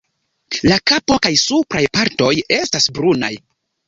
[0.69, 3.31] La kapo kaj supraj partoj estas brunaj.